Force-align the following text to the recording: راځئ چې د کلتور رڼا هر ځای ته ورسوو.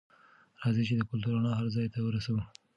راځئ 0.61 0.83
چې 0.89 0.95
د 0.97 1.01
کلتور 1.09 1.33
رڼا 1.37 1.53
هر 1.59 1.67
ځای 1.75 1.87
ته 1.93 1.99
ورسوو. 2.01 2.41